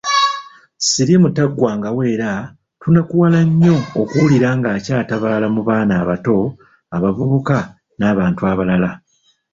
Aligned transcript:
Siriimu 0.89 1.27
taggwangawo 1.35 2.01
era 2.13 2.29
tunakuwala 2.81 3.39
nnyo 3.47 3.77
okuwulira 4.01 4.49
ng'akyatabaala 4.57 5.47
mu 5.55 5.61
baana 5.67 5.93
abato, 6.01 6.35
abavubuka 6.95 7.57
n'abantu 7.97 8.41
abalala. 8.51 8.91